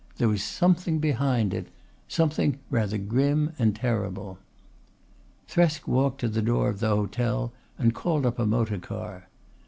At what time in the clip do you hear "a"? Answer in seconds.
8.39-8.45